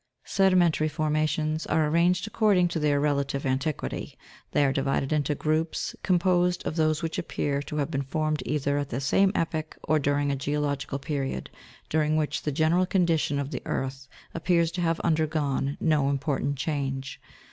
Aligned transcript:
3. 0.25 0.29
SEDIMENTARY 0.31 0.87
FORMATIONS 0.89 1.67
are 1.67 1.85
arranged 1.85 2.25
according 2.25 2.67
to 2.67 2.79
their 2.79 2.99
relative 2.99 3.45
antiquity: 3.45 4.17
they 4.51 4.65
are 4.65 4.73
divided 4.73 5.13
into 5.13 5.35
groups, 5.35 5.95
composed 6.01 6.65
of 6.65 6.75
those 6.75 7.03
which 7.03 7.19
appear 7.19 7.61
to 7.61 7.75
have 7.75 7.91
been 7.91 8.01
formed 8.01 8.41
either 8.43 8.79
at 8.79 8.89
the 8.89 8.99
same 8.99 9.31
epoch 9.35 9.77
or 9.83 9.99
during 9.99 10.31
a 10.31 10.35
geological 10.35 10.97
period, 10.97 11.51
during 11.87 12.17
which 12.17 12.41
the 12.41 12.51
general 12.51 12.87
condition 12.87 13.37
of 13.37 13.51
the 13.51 13.61
earth 13.67 14.07
appears 14.33 14.71
to 14.71 14.81
have 14.81 14.99
undergone 15.01 15.77
no 15.79 16.09
important 16.09 16.55
change. 16.55 17.21